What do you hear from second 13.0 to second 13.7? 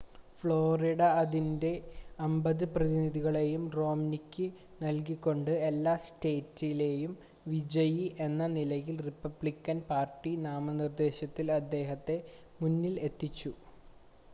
എത്തിച്ചു